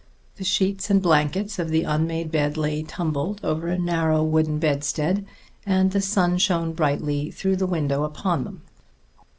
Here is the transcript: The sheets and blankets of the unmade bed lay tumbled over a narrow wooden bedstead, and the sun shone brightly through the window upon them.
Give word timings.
The 0.37 0.43
sheets 0.43 0.89
and 0.89 0.99
blankets 0.99 1.59
of 1.59 1.69
the 1.69 1.83
unmade 1.83 2.31
bed 2.31 2.57
lay 2.57 2.81
tumbled 2.81 3.39
over 3.43 3.67
a 3.67 3.77
narrow 3.77 4.23
wooden 4.23 4.57
bedstead, 4.57 5.27
and 5.63 5.91
the 5.91 6.01
sun 6.01 6.39
shone 6.39 6.73
brightly 6.73 7.29
through 7.29 7.57
the 7.57 7.67
window 7.67 8.03
upon 8.03 8.43
them. 8.45 8.61